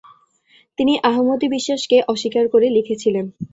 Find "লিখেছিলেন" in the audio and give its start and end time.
2.69-3.25